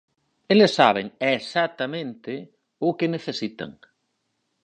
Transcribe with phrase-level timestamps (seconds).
[0.53, 1.05] Eles saben,
[1.37, 2.33] exactamente,
[2.87, 3.71] o que necesitan.